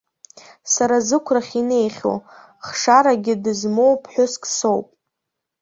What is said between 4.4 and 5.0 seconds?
соуп!